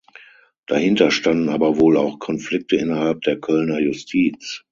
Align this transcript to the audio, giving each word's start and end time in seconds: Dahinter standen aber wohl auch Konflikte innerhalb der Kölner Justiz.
Dahinter 0.65 1.11
standen 1.11 1.49
aber 1.49 1.77
wohl 1.79 1.95
auch 1.95 2.17
Konflikte 2.17 2.75
innerhalb 2.75 3.21
der 3.21 3.39
Kölner 3.39 3.77
Justiz. 3.79 4.59